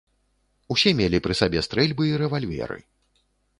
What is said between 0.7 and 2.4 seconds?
Усе мелі пры сабе стрэльбы і